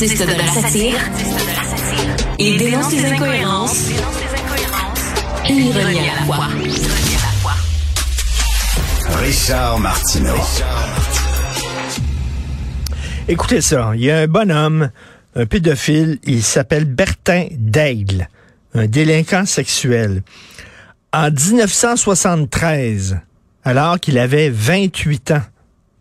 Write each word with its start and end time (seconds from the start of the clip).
Artiste 0.00 0.28
de 0.28 0.32
la 0.32 0.46
satire, 0.46 1.00
il 2.38 2.56
dénonce 2.56 2.92
les 2.92 3.04
incohérences 3.04 3.90
et 5.48 5.52
ironie 5.52 5.98
à 5.98 6.20
la 6.20 6.24
fois. 6.24 6.46
Richard 9.16 9.80
Martineau. 9.80 10.36
Écoutez 13.26 13.60
ça, 13.60 13.90
il 13.96 14.04
y 14.04 14.12
a 14.12 14.18
un 14.18 14.28
bonhomme, 14.28 14.90
un 15.34 15.46
pédophile, 15.46 16.20
il 16.22 16.44
s'appelle 16.44 16.84
Bertin 16.84 17.46
Daigle, 17.50 18.28
un 18.74 18.86
délinquant 18.86 19.46
sexuel. 19.46 20.22
En 21.12 21.28
1973, 21.32 23.18
alors 23.64 23.98
qu'il 23.98 24.18
avait 24.18 24.48
28 24.48 25.32
ans, 25.32 25.42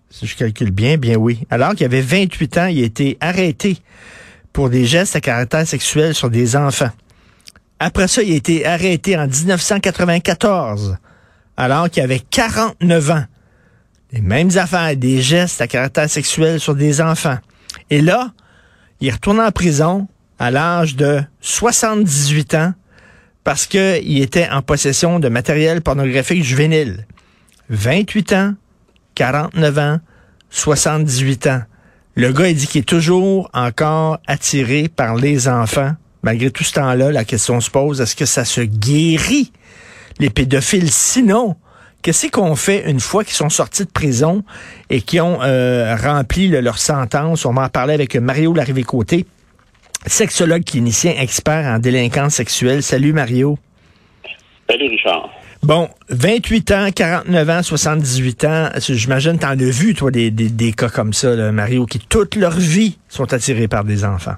si 0.10 0.26
je 0.26 0.36
calcule 0.36 0.72
bien, 0.72 0.98
bien 0.98 1.16
oui, 1.16 1.46
alors 1.50 1.76
qu'il 1.76 1.86
avait 1.86 2.02
28 2.02 2.58
ans, 2.58 2.66
il 2.68 2.82
a 2.82 2.86
été 2.86 3.18
arrêté 3.20 3.78
pour 4.54 4.70
des 4.70 4.86
gestes 4.86 5.16
à 5.16 5.22
caractère 5.22 5.68
sexuel 5.68 6.16
sur 6.16 6.30
des 6.30 6.56
enfants. 6.56 6.92
Après 7.80 8.08
ça, 8.08 8.24
il 8.24 8.34
a 8.34 8.36
été 8.36 8.66
arrêté 8.66 9.18
en 9.18 9.28
1994 9.28 10.98
alors 11.58 11.90
qu'il 11.90 12.04
avait 12.04 12.20
49 12.20 13.12
ans. 13.12 13.24
Les 14.12 14.22
mêmes 14.22 14.52
affaires, 14.56 14.96
des 14.96 15.22
gestes 15.22 15.60
à 15.60 15.68
caractère 15.68 16.10
sexuel 16.10 16.60
sur 16.60 16.76
des 16.76 17.02
enfants. 17.02 17.38
Et 17.90 18.02
là, 18.02 18.32
il 19.02 19.12
retourne 19.12 19.42
en 19.42 19.52
prison 19.52 20.08
à 20.40 20.50
l'âge 20.50 20.96
de 20.96 21.22
78 21.42 22.56
ans 22.56 22.74
parce 23.44 23.66
qu'il 23.66 24.22
était 24.22 24.50
en 24.50 24.62
possession 24.62 25.20
de 25.20 25.30
matériel 25.30 25.82
pornographique 25.82 26.44
juvénile. 26.44 27.06
28 27.70 28.34
ans, 28.34 28.54
49 29.18 29.78
ans, 29.80 29.98
78 30.52 31.48
ans. 31.48 31.62
Le 32.14 32.32
gars, 32.32 32.50
il 32.50 32.56
dit 32.56 32.68
qu'il 32.68 32.82
est 32.82 32.86
toujours 32.86 33.50
encore 33.52 34.20
attiré 34.28 34.90
par 34.90 35.16
les 35.16 35.48
enfants. 35.48 35.94
Malgré 36.22 36.52
tout 36.52 36.64
ce 36.64 36.74
temps-là, 36.74 37.12
la 37.12 37.26
question 37.26 37.60
se 37.60 37.72
pose, 37.72 38.00
est-ce 38.00 38.16
que 38.16 38.26
ça 38.26 38.46
se 38.46 38.62
guérit? 38.62 39.52
les 40.20 40.30
pédophiles? 40.30 40.92
Sinon, 40.92 41.56
qu'est-ce 42.02 42.28
qu'on 42.28 42.56
fait 42.56 42.90
une 42.90 43.00
fois 43.00 43.24
qu'ils 43.24 43.34
sont 43.34 43.50
sortis 43.50 43.86
de 43.86 43.92
prison 43.92 44.44
et 44.90 45.02
qui 45.02 45.20
ont 45.20 45.42
euh, 45.42 45.96
rempli 45.96 46.48
leur 46.48 46.78
sentence? 46.78 47.46
On 47.46 47.54
va 47.54 47.64
en 47.64 47.70
parler 47.70 47.96
avec 47.96 48.16
Mario 48.16 48.54
Larrivée-Côté, 48.54 49.26
sexologue 50.06 50.64
clinicien 50.64 51.14
expert 51.18 51.66
en 51.66 51.80
délinquance 51.80 52.36
sexuelle. 52.36 52.84
Salut 52.84 53.14
Mario. 53.14 53.58
Salut 54.70 54.90
Richard. 54.90 55.30
Bon, 55.64 55.90
28 56.10 56.72
ans, 56.72 56.88
49 56.96 57.50
ans, 57.50 57.64
78 57.64 58.46
ans, 58.46 58.70
j'imagine 58.78 59.40
t'en 59.40 59.50
as 59.50 59.56
vu, 59.56 59.94
toi, 59.94 60.12
des, 60.12 60.32
des, 60.32 60.72
cas 60.72 60.90
comme 60.90 61.14
ça, 61.14 61.52
Mario, 61.52 61.86
qui 61.86 62.00
toute 62.00 62.36
leur 62.36 62.52
vie 62.52 62.98
sont 63.10 63.34
attirés 63.34 63.68
par 63.68 63.84
des 63.84 64.06
enfants. 64.06 64.36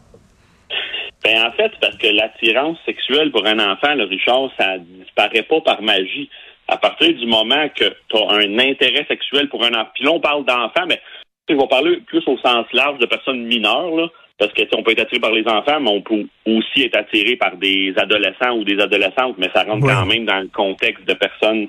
Ben, 1.24 1.46
en 1.46 1.52
fait, 1.52 1.72
parce 1.82 1.98
que 1.98 2.08
l'attirance 2.08 2.78
sexuelle 2.86 3.32
pour 3.32 3.46
un 3.46 3.60
enfant, 3.60 3.94
le 3.96 4.06
Richard, 4.06 4.50
ça 4.58 4.78
disparaît 4.78 5.44
pas 5.44 5.62
par 5.62 5.82
magie. 5.82 6.30
À 6.68 6.78
partir 6.78 7.14
du 7.14 7.26
moment 7.26 7.68
que 7.76 7.86
tu 8.08 8.18
as 8.18 8.32
un 8.32 8.60
intérêt 8.60 9.06
sexuel 9.08 9.50
pour 9.50 9.64
un 9.66 9.74
enfant, 9.74 9.90
puis 9.94 10.06
là, 10.06 10.12
on 10.12 10.20
parle 10.20 10.46
d'enfants, 10.46 10.86
mais 10.88 11.02
on 11.50 11.58
va 11.58 11.68
parler 11.68 11.98
plus 12.08 12.24
au 12.28 12.38
sens 12.38 12.66
large 12.74 13.00
de 13.00 13.06
personnes 13.06 13.44
mineures, 13.44 13.96
là, 13.96 14.08
parce 14.40 14.54
que 14.54 14.62
on 14.76 14.84
peut 14.84 14.92
être 14.92 15.02
attiré 15.02 15.20
par 15.20 15.32
les 15.32 15.46
enfants, 15.48 15.80
mais 15.82 15.92
on 15.92 16.02
peut 16.02 16.26
aussi 16.46 16.84
être 16.84 16.96
attiré 16.96 17.36
par 17.36 17.58
des 17.58 17.94
adolescents 17.98 18.54
ou 18.56 18.64
des 18.64 18.80
adolescentes, 18.80 19.36
mais 19.38 19.50
ça 19.54 19.64
rentre 19.64 19.86
quand 19.86 20.06
même 20.06 20.26
dans 20.26 20.40
le 20.40 20.48
contexte 20.48 21.06
de 21.06 21.14
personnes 21.14 21.68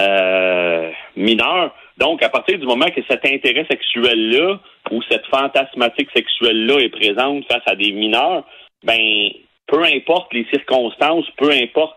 euh, 0.00 0.90
mineures. 1.16 1.74
Donc, 1.96 2.22
à 2.22 2.28
partir 2.28 2.58
du 2.58 2.66
moment 2.66 2.86
que 2.86 3.00
cet 3.08 3.24
intérêt 3.24 3.66
sexuel-là 3.70 4.58
ou 4.90 5.00
cette 5.08 5.26
fantasmatique 5.26 6.10
sexuelle-là 6.14 6.80
est 6.80 6.88
présente 6.90 7.46
face 7.46 7.62
à 7.66 7.74
des 7.74 7.92
mineurs, 7.92 8.44
ben 8.82 9.30
peu 9.66 9.82
importe 9.84 10.34
les 10.34 10.46
circonstances, 10.52 11.24
peu 11.38 11.50
importe 11.50 11.96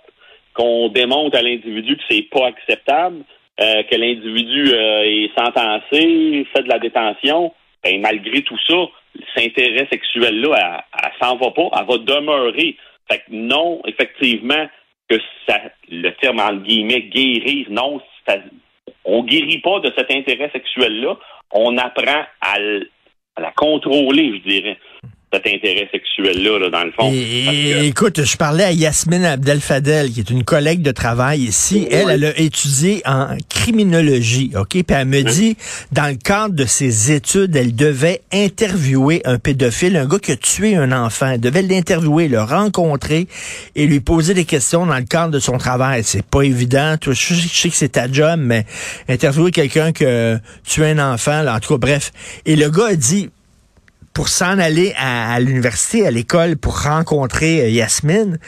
qu'on 0.53 0.87
démontre 0.89 1.37
à 1.37 1.41
l'individu 1.41 1.97
que 1.97 2.03
c'est 2.09 2.29
pas 2.29 2.47
acceptable, 2.47 3.23
euh, 3.59 3.83
que 3.83 3.95
l'individu 3.95 4.71
euh, 4.71 5.01
est 5.03 5.31
sentencé, 5.37 6.47
fait 6.53 6.63
de 6.63 6.69
la 6.69 6.79
détention, 6.79 7.51
ben 7.83 7.99
malgré 7.99 8.41
tout 8.43 8.57
ça, 8.67 8.75
cet 9.35 9.45
intérêt 9.45 9.87
sexuel-là, 9.91 10.85
elle, 11.03 11.11
s'en 11.21 11.37
va 11.37 11.51
pas, 11.51 11.69
elle 11.79 11.85
va 11.85 11.97
demeurer. 11.97 12.77
Fait 13.09 13.19
que 13.19 13.23
non, 13.31 13.81
effectivement, 13.85 14.67
que 15.09 15.17
ça, 15.47 15.61
le 15.89 16.11
terme 16.11 16.39
en 16.39 16.53
guillemets 16.55 17.03
guérir, 17.03 17.67
non, 17.69 18.01
ça, 18.27 18.37
on 19.05 19.23
guérit 19.23 19.59
pas 19.59 19.79
de 19.79 19.91
cet 19.97 20.11
intérêt 20.11 20.49
sexuel-là, 20.51 21.17
on 21.51 21.77
apprend 21.77 22.25
à 22.41 22.59
la 22.59 23.51
contrôler, 23.51 24.41
je 24.43 24.49
dirais 24.49 24.77
cet 25.33 25.45
intérêt 25.45 25.89
sexuel-là, 25.91 26.69
dans 26.69 26.83
le 26.85 26.91
fond. 26.91 27.11
Écoute, 27.83 28.23
je 28.23 28.37
parlais 28.37 28.63
à 28.63 28.71
Yasmine 28.71 29.25
Abdel-Fadel, 29.25 30.11
qui 30.11 30.21
est 30.21 30.29
une 30.29 30.45
collègue 30.45 30.81
de 30.81 30.91
travail 30.91 31.41
ici. 31.41 31.85
Elle, 31.91 32.09
elle 32.09 32.25
a 32.25 32.39
étudié 32.39 33.01
en 33.05 33.35
criminologie, 33.49 34.51
OK? 34.55 34.69
Puis 34.69 34.85
elle 34.89 35.05
me 35.05 35.23
dit, 35.23 35.57
dans 35.91 36.07
le 36.09 36.15
cadre 36.15 36.55
de 36.55 36.63
ses 36.63 37.11
études, 37.11 37.53
elle 37.57 37.75
devait 37.75 38.21
interviewer 38.31 39.21
un 39.25 39.37
pédophile, 39.37 39.97
un 39.97 40.05
gars 40.05 40.19
qui 40.19 40.31
a 40.31 40.37
tué 40.37 40.75
un 40.77 40.93
enfant. 40.93 41.31
Elle 41.31 41.41
devait 41.41 41.61
l'interviewer, 41.61 42.29
le 42.29 42.41
rencontrer 42.41 43.27
et 43.75 43.85
lui 43.85 43.99
poser 43.99 44.33
des 44.33 44.45
questions 44.45 44.85
dans 44.85 44.97
le 44.97 45.03
cadre 45.03 45.31
de 45.31 45.39
son 45.39 45.57
travail. 45.57 46.03
C'est 46.05 46.25
pas 46.25 46.43
évident. 46.43 46.95
je, 47.01 47.11
sais 47.11 47.69
que 47.69 47.75
c'est 47.75 47.89
ta 47.89 48.09
job, 48.09 48.39
mais 48.39 48.65
interviewer 49.09 49.51
quelqu'un 49.51 49.91
qui 49.91 50.05
a 50.05 50.39
tué 50.65 50.91
un 50.91 51.13
enfant, 51.13 51.41
là, 51.41 51.55
en 51.55 51.59
tout 51.59 51.73
cas, 51.73 51.77
bref. 51.77 52.13
Et 52.45 52.55
le 52.55 52.69
gars 52.69 52.87
a 52.91 52.95
dit, 52.95 53.29
pour 54.17 54.29
s'en 54.29 54.57
aller 54.57 54.95
à, 54.97 55.39
l'université, 55.39 56.07
à 56.07 56.09
l'école, 56.09 56.57
pour 56.57 56.81
rencontrer 56.81 57.61
euh, 57.61 57.69
Yasmine, 57.69 58.39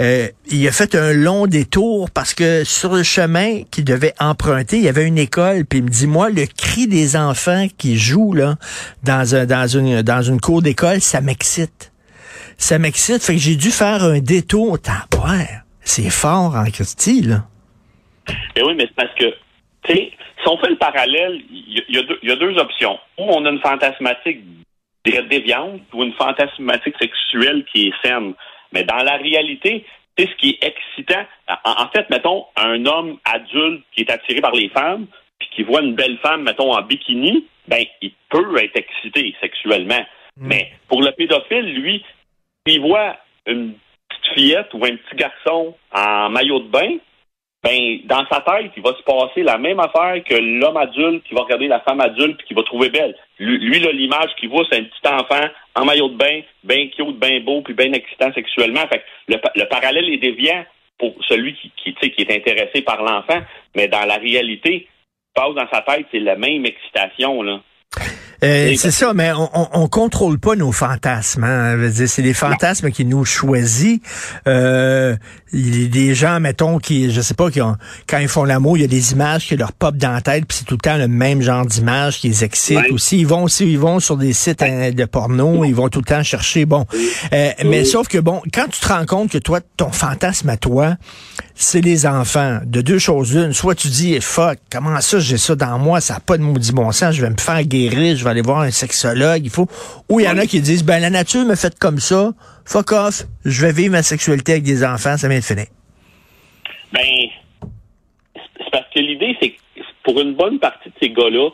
euh, 0.00 0.28
il 0.50 0.66
a 0.66 0.72
fait 0.72 0.94
un 0.94 1.12
long 1.12 1.46
détour 1.46 2.10
parce 2.10 2.32
que 2.32 2.64
sur 2.64 2.94
le 2.94 3.02
chemin 3.02 3.60
qu'il 3.70 3.84
devait 3.84 4.14
emprunter, 4.20 4.78
il 4.78 4.84
y 4.84 4.88
avait 4.88 5.04
une 5.04 5.18
école. 5.18 5.66
Puis 5.66 5.80
il 5.80 5.84
me 5.84 5.90
dit, 5.90 6.06
moi, 6.06 6.30
le 6.30 6.46
cri 6.46 6.86
des 6.86 7.14
enfants 7.14 7.66
qui 7.76 7.98
jouent 7.98 8.32
là 8.32 8.54
dans, 9.02 9.34
un, 9.34 9.44
dans, 9.44 9.66
une, 9.66 10.00
dans 10.00 10.22
une 10.22 10.40
cour 10.40 10.62
d'école, 10.62 11.02
ça 11.02 11.20
m'excite. 11.20 11.92
Ça 12.56 12.78
m'excite. 12.78 13.22
Fait 13.22 13.34
que 13.34 13.38
j'ai 13.38 13.56
dû 13.56 13.70
faire 13.70 14.02
un 14.04 14.20
détour. 14.20 14.78
C'est 15.82 16.08
fort 16.08 16.56
en 16.56 16.64
Christie, 16.70 17.20
là. 17.20 17.44
Mais 18.56 18.62
oui, 18.62 18.72
mais 18.74 18.84
c'est 18.84 18.96
parce 18.96 19.14
que, 19.14 19.26
tu 19.82 19.92
sais, 19.92 20.10
si 20.42 20.48
on 20.48 20.56
fait 20.56 20.70
le 20.70 20.78
parallèle, 20.78 21.38
il 21.50 21.84
y, 21.86 22.26
y, 22.26 22.30
a 22.32 22.36
deux 22.36 22.56
options. 22.56 22.98
Ou 23.18 23.24
on 23.24 23.44
a 23.44 23.50
une 23.50 23.60
fantasmatique 23.60 24.40
déviante 25.28 25.82
ou 25.92 26.04
une 26.04 26.12
fantasmatique 26.14 26.96
sexuelle 27.00 27.64
qui 27.72 27.88
est 27.88 28.06
saine. 28.06 28.34
Mais 28.72 28.84
dans 28.84 29.02
la 29.02 29.16
réalité, 29.16 29.84
c'est 30.16 30.28
ce 30.28 30.34
qui 30.36 30.50
est 30.50 30.64
excitant. 30.64 31.24
En, 31.64 31.88
fait, 31.88 32.08
mettons, 32.10 32.46
un 32.56 32.84
homme 32.86 33.18
adulte 33.24 33.84
qui 33.94 34.02
est 34.02 34.10
attiré 34.10 34.40
par 34.40 34.52
les 34.52 34.68
femmes, 34.70 35.06
puis 35.38 35.48
qui 35.54 35.62
voit 35.62 35.82
une 35.82 35.94
belle 35.94 36.18
femme, 36.18 36.42
mettons, 36.42 36.72
en 36.72 36.82
bikini, 36.82 37.46
ben, 37.68 37.84
il 38.02 38.12
peut 38.28 38.56
être 38.62 38.76
excité 38.76 39.34
sexuellement. 39.40 40.04
Mm. 40.36 40.48
Mais 40.48 40.72
pour 40.88 41.02
le 41.02 41.12
pédophile, 41.12 41.74
lui, 41.74 42.04
il 42.66 42.80
voit 42.80 43.16
une 43.46 43.74
petite 44.08 44.34
fillette 44.34 44.74
ou 44.74 44.84
un 44.84 44.96
petit 44.96 45.16
garçon 45.16 45.76
en 45.92 46.30
maillot 46.30 46.60
de 46.60 46.68
bain, 46.68 46.96
ben, 47.62 47.98
dans 48.04 48.24
sa 48.30 48.40
tête, 48.40 48.70
il 48.76 48.82
va 48.82 48.94
se 48.94 49.02
passer 49.02 49.42
la 49.42 49.58
même 49.58 49.80
affaire 49.80 50.22
que 50.22 50.34
l'homme 50.34 50.76
adulte 50.76 51.24
qui 51.24 51.34
va 51.34 51.42
regarder 51.42 51.66
la 51.66 51.80
femme 51.80 52.00
adulte 52.00 52.40
et 52.40 52.44
qui 52.44 52.54
va 52.54 52.62
trouver 52.62 52.88
belle. 52.88 53.16
Lui, 53.40 53.80
l'image 53.80 54.30
qu'il 54.38 54.48
voit, 54.48 54.64
c'est 54.70 54.78
un 54.78 54.84
petit 54.84 55.08
enfant 55.12 55.48
en 55.74 55.84
maillot 55.84 56.08
de 56.08 56.16
bain, 56.16 56.40
bien 56.62 56.88
cute, 56.88 57.18
bien 57.18 57.40
beau, 57.40 57.62
puis 57.62 57.74
bien 57.74 57.92
excitant 57.92 58.32
sexuellement. 58.32 58.86
Fait 58.88 59.02
le, 59.26 59.64
parallèle 59.64 60.08
est 60.08 60.18
déviant 60.18 60.64
pour 60.98 61.14
celui 61.26 61.54
qui, 61.54 61.72
qui, 61.76 61.94
qui 61.94 62.22
est 62.22 62.36
intéressé 62.36 62.82
par 62.82 63.02
l'enfant, 63.02 63.40
mais 63.74 63.88
dans 63.88 64.04
la 64.04 64.16
réalité, 64.16 64.86
passe 65.34 65.54
dans 65.54 65.68
sa 65.72 65.82
tête, 65.82 66.06
c'est 66.12 66.20
la 66.20 66.36
même 66.36 66.64
excitation, 66.64 67.42
là. 67.42 67.60
Euh, 68.44 68.74
c'est 68.76 68.92
ça, 68.92 69.14
mais 69.14 69.32
on, 69.32 69.50
on, 69.52 69.68
on, 69.72 69.88
contrôle 69.88 70.38
pas 70.38 70.54
nos 70.54 70.70
fantasmes. 70.70 71.44
Hein? 71.44 71.90
C'est 72.06 72.22
les 72.22 72.34
fantasmes 72.34 72.90
qui 72.90 73.04
nous 73.04 73.24
choisissent. 73.24 74.00
Euh, 74.46 75.16
il 75.52 75.82
y 75.82 75.86
a 75.86 75.88
des 75.88 76.14
gens, 76.14 76.38
mettons, 76.38 76.78
qui, 76.78 77.10
je 77.10 77.20
sais 77.20 77.34
pas, 77.34 77.50
qui 77.50 77.60
ont, 77.60 77.76
quand 78.08 78.18
ils 78.18 78.28
font 78.28 78.44
l'amour, 78.44 78.76
il 78.76 78.82
y 78.82 78.84
a 78.84 78.88
des 78.88 79.12
images 79.12 79.46
qui 79.46 79.56
leur 79.56 79.72
pop 79.72 79.96
dans 79.96 80.12
la 80.12 80.20
tête, 80.20 80.44
puis 80.46 80.58
c'est 80.58 80.64
tout 80.64 80.74
le 80.74 80.80
temps 80.80 80.96
le 80.96 81.08
même 81.08 81.42
genre 81.42 81.66
d'image 81.66 82.18
qui 82.18 82.28
les 82.28 82.44
excite 82.44 82.90
aussi. 82.92 83.18
Ils 83.18 83.26
vont 83.26 83.44
aussi, 83.44 83.70
ils 83.70 83.78
vont 83.78 83.98
sur 83.98 84.16
des 84.16 84.32
sites 84.32 84.62
hein, 84.62 84.90
de 84.92 85.04
porno, 85.04 85.64
ils 85.64 85.74
vont 85.74 85.88
tout 85.88 86.00
le 86.00 86.04
temps 86.04 86.22
chercher. 86.22 86.64
Bon, 86.64 86.86
euh, 87.32 87.50
mais 87.64 87.84
sauf 87.84 88.08
que 88.08 88.18
bon, 88.18 88.42
quand 88.52 88.68
tu 88.70 88.80
te 88.80 88.88
rends 88.88 89.06
compte 89.06 89.30
que 89.30 89.38
toi, 89.38 89.60
ton 89.76 89.90
fantasme 89.90 90.48
à 90.48 90.56
toi, 90.56 90.96
c'est 91.60 91.80
les 91.80 92.06
enfants. 92.06 92.60
De 92.64 92.80
deux 92.80 92.98
choses 92.98 93.34
l'une, 93.34 93.52
soit 93.52 93.74
tu 93.74 93.88
dis, 93.88 94.20
fuck, 94.20 94.58
comment 94.70 95.00
ça, 95.00 95.18
j'ai 95.18 95.38
ça 95.38 95.56
dans 95.56 95.76
moi, 95.78 96.00
ça 96.00 96.14
n'a 96.14 96.20
pas 96.20 96.38
de 96.38 96.42
maudit 96.42 96.72
bon 96.72 96.92
sens, 96.92 97.16
je 97.16 97.20
vais 97.20 97.30
me 97.30 97.36
faire 97.36 97.62
guérir, 97.64 98.16
je 98.16 98.22
vais 98.22 98.30
aller 98.30 98.42
voir 98.42 98.60
un 98.60 98.70
sexologue, 98.70 99.44
il 99.44 99.50
faut. 99.50 99.66
Ou 100.08 100.20
il 100.20 100.26
y 100.26 100.28
en 100.28 100.38
a 100.38 100.46
qui 100.46 100.60
disent, 100.60 100.84
ben 100.84 101.00
la 101.00 101.10
nature 101.10 101.44
me 101.44 101.56
fait 101.56 101.76
comme 101.76 101.98
ça, 101.98 102.30
fuck 102.64 102.92
off, 102.92 103.24
je 103.44 103.66
vais 103.66 103.72
vivre 103.72 103.92
ma 103.92 104.04
sexualité 104.04 104.52
avec 104.52 104.64
des 104.64 104.84
enfants, 104.84 105.16
ça 105.16 105.28
vient 105.28 105.40
de 105.40 105.44
finir. 105.44 105.66
Ben, 106.92 107.02
c'est 108.34 108.70
parce 108.70 108.86
que 108.94 109.00
l'idée, 109.00 109.36
c'est 109.42 109.50
que 109.50 109.82
pour 110.04 110.20
une 110.20 110.34
bonne 110.36 110.60
partie 110.60 110.90
de 110.90 110.94
ces 111.02 111.10
gars-là, 111.10 111.50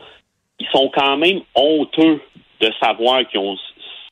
ils 0.60 0.68
sont 0.70 0.90
quand 0.94 1.16
même 1.16 1.40
honteux 1.54 2.20
de 2.60 2.70
savoir 2.78 3.26
qu'ils 3.26 3.40
ont 3.40 3.56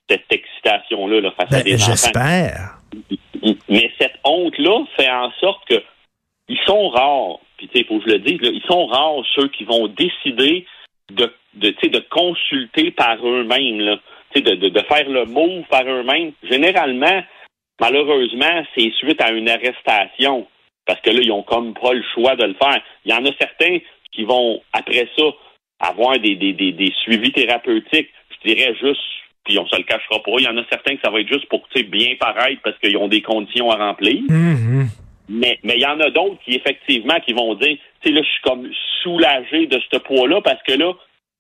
cette 0.08 0.24
excitation-là 0.30 1.20
là, 1.20 1.30
face 1.36 1.52
à 1.52 1.56
ben, 1.58 1.64
des 1.64 1.74
enfants. 1.74 1.92
J'espère. 1.92 2.78
Mais 3.68 3.90
cette 3.98 4.18
honte-là 4.24 4.84
fait 4.96 5.10
en 5.10 5.30
sorte 5.40 5.66
que 5.68 5.82
ils 6.48 6.60
sont 6.66 6.88
rares. 6.88 7.38
Puis 7.56 7.68
tu 7.68 7.78
sais, 7.78 7.84
faut 7.84 7.98
que 7.98 8.08
je 8.08 8.14
le 8.14 8.18
dise, 8.18 8.40
là, 8.40 8.50
ils 8.52 8.62
sont 8.66 8.86
rares 8.86 9.24
ceux 9.34 9.48
qui 9.48 9.64
vont 9.64 9.86
décider 9.88 10.66
de, 11.10 11.32
de, 11.54 11.70
de 11.70 11.98
consulter 12.10 12.90
par 12.90 13.16
eux-mêmes, 13.26 13.80
là, 13.80 13.98
de, 14.34 14.40
de, 14.40 14.68
de 14.68 14.80
faire 14.80 15.08
le 15.08 15.24
move 15.26 15.64
par 15.70 15.84
eux-mêmes. 15.84 16.32
Généralement, 16.42 17.22
malheureusement, 17.80 18.64
c'est 18.74 18.92
suite 18.94 19.20
à 19.20 19.30
une 19.30 19.48
arrestation. 19.48 20.46
Parce 20.84 21.00
que 21.00 21.10
là, 21.10 21.20
ils 21.22 21.32
ont 21.32 21.42
comme 21.44 21.74
pas 21.74 21.92
le 21.92 22.02
choix 22.14 22.34
de 22.34 22.44
le 22.44 22.54
faire. 22.54 22.82
Il 23.04 23.12
y 23.12 23.14
en 23.14 23.24
a 23.24 23.30
certains 23.38 23.78
qui 24.12 24.24
vont, 24.24 24.62
après 24.72 25.08
ça, 25.16 25.24
avoir 25.80 26.18
des, 26.18 26.34
des, 26.34 26.52
des, 26.52 26.72
des 26.72 26.92
suivis 27.02 27.32
thérapeutiques, 27.32 28.10
je 28.30 28.48
dirais 28.50 28.74
juste 28.80 29.00
puis 29.44 29.58
on 29.58 29.66
se 29.66 29.76
le 29.76 29.82
cachera 29.82 30.22
pas. 30.22 30.32
Il 30.38 30.44
y 30.44 30.48
en 30.48 30.56
a 30.56 30.64
certains 30.70 30.96
que 30.96 31.02
ça 31.02 31.10
va 31.10 31.20
être 31.20 31.32
juste 31.32 31.46
pour 31.46 31.66
bien 31.88 32.14
paraître 32.18 32.60
parce 32.62 32.78
qu'ils 32.78 32.96
ont 32.96 33.08
des 33.08 33.22
conditions 33.22 33.70
à 33.70 33.76
remplir. 33.76 34.22
Mm-hmm. 34.28 34.86
Mais 35.28 35.58
mais 35.62 35.74
il 35.76 35.82
y 35.82 35.86
en 35.86 36.00
a 36.00 36.10
d'autres 36.10 36.38
qui 36.44 36.54
effectivement 36.54 37.18
qui 37.20 37.32
vont 37.32 37.54
dire, 37.54 37.76
tu 38.02 38.08
sais 38.08 38.14
là, 38.14 38.22
je 38.22 38.28
suis 38.28 38.42
comme 38.42 38.70
soulagé 39.02 39.66
de 39.66 39.80
ce 39.90 39.98
poids-là 39.98 40.40
parce 40.42 40.62
que 40.62 40.72
là, 40.72 40.92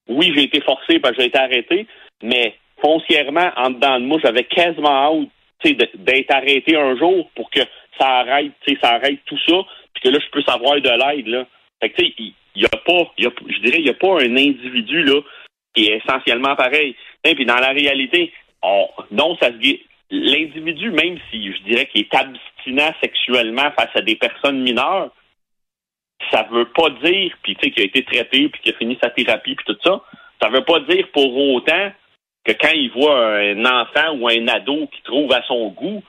oui, 0.08 0.32
j'ai 0.34 0.44
été 0.44 0.60
forcé 0.60 0.98
parce 0.98 1.14
que 1.16 1.22
j'ai 1.22 1.28
été 1.28 1.38
arrêté, 1.38 1.86
mais 2.22 2.54
foncièrement, 2.80 3.50
en 3.56 3.70
dedans 3.70 4.00
de 4.00 4.04
moi, 4.04 4.18
j'avais 4.22 4.44
quasiment 4.44 4.88
hâte 4.88 5.28
d'être 5.94 6.30
arrêté 6.34 6.76
un 6.76 6.96
jour 6.96 7.30
pour 7.36 7.50
que 7.50 7.60
ça 7.98 8.08
arrête, 8.08 8.52
ça 8.80 8.94
arrête 8.94 9.20
tout 9.26 9.38
ça, 9.46 9.54
puis 9.94 10.02
que 10.02 10.08
là, 10.08 10.18
je 10.18 10.30
peux 10.30 10.42
savoir 10.42 10.80
de 10.80 10.88
l'aide. 10.88 11.28
Là. 11.28 11.46
Fait 11.80 11.90
que 11.90 12.02
tu 12.02 12.06
sais, 12.06 12.14
il 12.18 12.62
y, 12.62 12.64
a 12.64 12.68
pas, 12.68 13.12
y 13.18 13.26
a, 13.26 13.30
je 13.48 13.58
dirais, 13.60 13.78
il 13.78 13.84
n'y 13.84 13.90
a 13.90 13.94
pas 13.94 14.20
un 14.20 14.36
individu 14.36 15.04
là 15.04 15.20
qui 15.74 15.86
est 15.86 15.98
essentiellement 15.98 16.56
pareil. 16.56 16.94
Et 17.24 17.34
puis 17.34 17.46
dans 17.46 17.58
la 17.58 17.70
réalité, 17.70 18.32
on, 18.62 18.88
non, 19.10 19.36
ça 19.40 19.48
se 19.48 19.78
L'individu, 20.14 20.90
même 20.90 21.18
si 21.30 21.52
je 21.54 21.62
dirais 21.62 21.86
qu'il 21.86 22.02
est 22.02 22.14
abstinent 22.14 22.92
sexuellement 23.02 23.70
face 23.70 23.88
à 23.94 24.02
des 24.02 24.14
personnes 24.14 24.60
mineures, 24.60 25.10
ça 26.30 26.46
veut 26.50 26.66
pas 26.66 26.90
dire, 27.02 27.34
puis 27.42 27.56
tu 27.56 27.64
sais, 27.64 27.70
qu'il 27.70 27.82
a 27.82 27.86
été 27.86 28.04
traité, 28.04 28.48
puis 28.50 28.60
qu'il 28.60 28.74
a 28.74 28.76
fini 28.76 28.98
sa 29.02 29.08
thérapie, 29.08 29.54
puis 29.54 29.64
tout 29.64 29.78
ça, 29.82 30.02
ça 30.42 30.50
veut 30.50 30.64
pas 30.64 30.80
dire 30.80 31.08
pour 31.14 31.34
autant 31.34 31.92
que 32.44 32.52
quand 32.52 32.72
il 32.74 32.90
voit 32.90 33.38
un 33.38 33.64
enfant 33.64 34.18
ou 34.18 34.28
un 34.28 34.48
ado 34.48 34.86
qui 34.88 35.02
trouve 35.02 35.32
à 35.32 35.42
son 35.44 35.68
goût, 35.68 36.02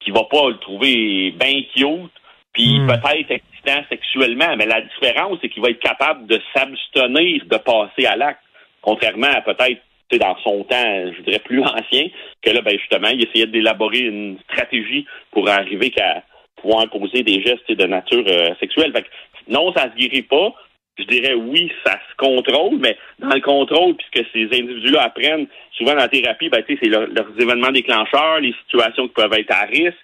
qu'il 0.00 0.14
va 0.14 0.24
pas 0.24 0.48
le 0.48 0.58
trouver 0.58 1.32
bien 1.32 1.62
cute, 1.74 2.12
puis 2.54 2.80
Mm. 2.80 2.86
peut-être 2.86 3.30
excitant 3.30 3.84
sexuellement. 3.88 4.56
Mais 4.56 4.66
la 4.66 4.80
différence, 4.80 5.38
c'est 5.40 5.48
qu'il 5.48 5.62
va 5.62 5.68
être 5.68 5.80
capable 5.80 6.26
de 6.26 6.40
s'abstenir 6.54 7.44
de 7.44 7.56
passer 7.58 8.06
à 8.06 8.16
l'acte. 8.16 8.42
Contrairement 8.82 9.28
à 9.28 9.40
peut-être 9.42 9.80
dans 10.18 10.36
son 10.42 10.64
temps, 10.64 11.12
je 11.16 11.22
dirais 11.22 11.38
plus 11.40 11.62
ancien, 11.62 12.08
que 12.42 12.50
là, 12.50 12.62
ben 12.62 12.78
justement, 12.78 13.08
il 13.08 13.24
essayait 13.24 13.46
d'élaborer 13.46 14.00
une 14.00 14.38
stratégie 14.50 15.06
pour 15.30 15.48
arriver 15.48 15.90
qu'à 15.90 16.22
pouvoir 16.56 16.80
imposer 16.82 17.22
des 17.22 17.42
gestes 17.42 17.70
de 17.70 17.86
nature 17.86 18.24
euh, 18.26 18.54
sexuelle. 18.60 18.92
Fait 18.92 19.02
que, 19.02 19.08
non, 19.48 19.72
ça 19.72 19.90
se 19.90 19.96
guérit 19.96 20.22
pas. 20.22 20.52
Je 20.98 21.04
dirais 21.04 21.32
oui, 21.34 21.72
ça 21.84 21.92
se 21.92 22.16
contrôle, 22.16 22.76
mais 22.78 22.96
dans 23.20 23.34
le 23.34 23.40
contrôle, 23.40 23.94
puisque 23.96 24.28
ces 24.32 24.44
individus-là 24.44 25.04
apprennent 25.04 25.46
souvent 25.72 25.92
dans 25.92 26.02
la 26.02 26.08
thérapie, 26.08 26.50
ben, 26.50 26.62
c'est 26.68 26.88
leur- 26.88 27.06
leurs 27.06 27.30
événements 27.40 27.70
déclencheurs, 27.70 28.40
les 28.40 28.54
situations 28.64 29.08
qui 29.08 29.14
peuvent 29.14 29.32
être 29.32 29.50
à 29.50 29.64
risque, 29.64 29.96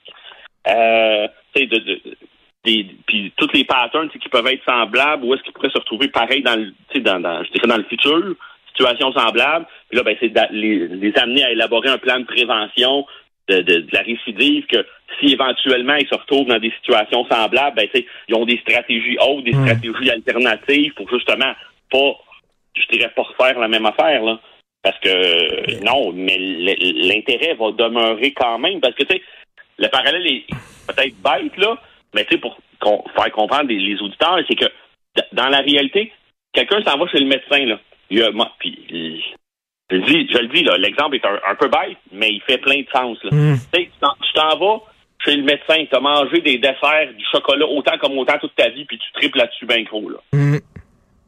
euh, 0.69 1.29
de, 1.55 1.65
de, 1.65 2.01
des, 2.65 2.87
puis 3.07 3.33
toutes 3.37 3.53
les 3.53 3.65
patterns 3.65 4.09
qui 4.09 4.29
peuvent 4.29 4.47
être 4.47 4.65
semblables, 4.67 5.25
ou 5.25 5.35
est-ce 5.35 5.43
qu'ils 5.43 5.53
pourraient 5.53 5.71
se 5.71 5.79
retrouver 5.79 6.09
pareil 6.09 6.43
dans 6.43 6.57
le, 6.57 6.73
dans, 7.01 7.21
dans, 7.21 7.45
je 7.45 7.51
dirais 7.53 7.69
dans 7.69 7.77
le 7.77 7.85
futur, 7.85 8.35
situations 8.77 9.13
semblables. 9.13 9.67
Puis 9.89 9.97
là, 9.97 10.03
ben, 10.05 10.17
c'est 10.21 10.29
de 10.29 10.41
les, 10.51 10.89
les 10.89 11.13
amener 11.19 11.45
à 11.45 11.51
élaborer 11.51 11.89
un 11.89 11.99
plan 11.99 12.21
de 12.21 12.27
prévention 12.27 13.07
de, 13.49 13.61
de, 13.63 13.81
de 13.81 13.89
la 13.93 14.01
récidive 14.03 14.67
que 14.67 14.85
si 15.19 15.33
éventuellement 15.33 15.95
ils 15.95 16.09
se 16.09 16.15
retrouvent 16.15 16.49
dans 16.49 16.59
des 16.59 16.73
situations 16.83 17.27
semblables, 17.31 17.77
ben, 17.77 17.89
ils 18.29 18.35
ont 18.35 18.45
des 18.45 18.59
stratégies 18.59 19.17
autres, 19.19 19.43
des 19.43 19.53
Mm. 19.53 19.67
stratégies 19.67 20.11
alternatives 20.11 20.95
pour 20.95 21.09
justement 21.09 21.53
pas, 21.91 22.13
je 22.77 22.87
dirais, 22.97 23.13
pas 23.15 23.23
refaire 23.23 23.59
la 23.59 23.69
même 23.69 23.87
affaire, 23.87 24.23
là. 24.23 24.41
Parce 24.83 24.99
que 25.01 25.83
non, 25.85 26.13
mais 26.13 26.37
l'intérêt 26.39 27.55
va 27.55 27.73
demeurer 27.73 28.33
quand 28.33 28.59
même. 28.59 28.81
Parce 28.81 28.95
que 28.95 29.03
tu 29.05 29.17
sais, 29.17 29.23
le 29.79 29.89
parallèle 29.89 30.27
est 30.27 30.45
peut-être 30.87 31.17
bête, 31.23 31.57
là, 31.57 31.77
mais 32.15 32.25
tu 32.25 32.35
sais, 32.35 32.39
pour 32.39 32.57
faire 33.17 33.33
comprendre 33.33 33.69
les, 33.69 33.79
les 33.79 34.01
auditeurs, 34.01 34.39
c'est 34.49 34.55
que 34.55 34.67
dans 35.33 35.49
la 35.49 35.59
réalité, 35.59 36.13
quelqu'un 36.53 36.83
s'en 36.85 36.99
va 36.99 37.07
chez 37.09 37.19
le 37.19 37.27
médecin, 37.27 37.65
là. 37.65 37.81
Il 38.11 38.23
a, 38.23 38.31
moi, 38.31 38.51
puis, 38.59 38.79
il- 38.91 39.23
je 39.91 39.97
le 39.97 40.03
dis, 40.03 40.29
je 40.33 40.39
le 40.39 40.49
dis, 40.49 40.63
là, 40.65 40.77
l'exemple 40.79 41.17
est 41.17 41.25
un, 41.25 41.39
un 41.49 41.55
peu 41.55 41.69
bête, 41.69 41.97
mais 42.13 42.31
il 42.31 42.41
fait 42.43 42.59
plein 42.59 42.81
de 42.81 42.87
sens, 42.93 43.23
là. 43.25 43.31
Mm. 43.33 43.55
Tu 43.55 43.79
sais, 43.81 43.85
tu 43.85 43.99
t'en- 44.01 44.17
tu 44.21 44.59
vas 44.59 44.81
chez 45.25 45.37
le 45.37 45.45
médecin, 45.45 45.85
tu 45.89 45.95
as 45.97 46.01
mangé 46.01 46.41
des 46.41 46.59
desserts, 46.59 47.13
du 47.17 47.25
chocolat 47.33 47.67
autant 47.67 47.97
comme 47.99 48.19
autant 48.19 48.39
toute 48.39 48.55
ta 48.55 48.69
vie, 48.69 48.85
puis 48.85 48.99
tu 48.99 49.13
triples 49.13 49.39
là-dessus 49.39 49.67
bien 49.67 49.83
gros, 49.83 50.09
là. 50.11 50.19
Mm. 50.33 50.59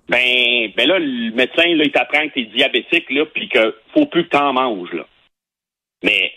Ben, 0.08 0.72
ben 0.76 0.88
là, 0.88 0.98
le 0.98 1.32
médecin, 1.32 1.74
là, 1.74 1.84
il 1.84 1.92
t'apprend 1.92 2.26
que 2.28 2.34
t'es 2.34 2.44
diabétique, 2.44 3.10
là, 3.10 3.26
puis 3.26 3.48
que 3.48 3.76
faut 3.92 4.06
plus 4.06 4.24
que 4.24 4.30
t'en 4.30 4.52
manges, 4.52 4.92
là. 4.92 5.06
Mais, 6.02 6.32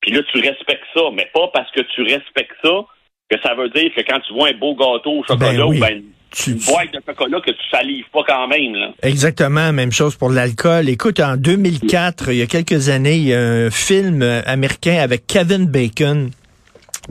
puis 0.00 0.10
là, 0.12 0.22
tu 0.30 0.38
respectes 0.40 0.84
ça, 0.94 1.02
mais 1.12 1.28
pas 1.32 1.48
parce 1.48 1.70
que 1.70 1.80
tu 1.80 2.02
respectes 2.02 2.56
ça 2.62 2.84
que 3.30 3.40
ça 3.42 3.54
veut 3.54 3.70
dire 3.70 3.92
que 3.94 4.02
quand 4.02 4.20
tu 4.20 4.32
vois 4.34 4.48
un 4.48 4.52
beau 4.58 4.74
gâteau 4.74 5.20
au 5.20 5.24
chocolat 5.24 5.52
Ben 5.52 5.62
oui. 5.64 5.78
ou 5.78 5.80
ben, 5.80 6.02
Tu- 6.34 6.50
une 6.52 6.58
boîte 6.58 6.92
de 6.92 7.00
chocolat 7.06 7.40
que 7.40 7.50
tu 7.52 7.68
salives 7.70 8.04
pas 8.12 8.22
quand 8.26 8.48
même, 8.48 8.74
là. 8.74 8.88
Exactement, 9.02 9.72
même 9.72 9.92
chose 9.92 10.16
pour 10.16 10.30
l'alcool. 10.30 10.88
Écoute, 10.88 11.20
en 11.20 11.36
2004, 11.36 12.32
il 12.32 12.38
y 12.38 12.42
a 12.42 12.46
quelques 12.46 12.88
années, 12.88 13.16
il 13.16 13.24
y 13.28 13.34
a 13.34 13.40
un 13.40 13.70
film 13.70 14.22
américain 14.44 14.96
avec 15.00 15.26
Kevin 15.26 15.66
Bacon 15.66 16.30